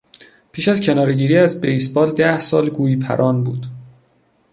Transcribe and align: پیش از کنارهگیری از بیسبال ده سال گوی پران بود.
پیش 0.51 0.67
از 0.67 0.81
کنارهگیری 0.81 1.37
از 1.37 1.61
بیسبال 1.61 2.11
ده 2.11 2.39
سال 2.39 2.69
گوی 2.69 2.95
پران 2.95 3.43
بود. 3.43 3.67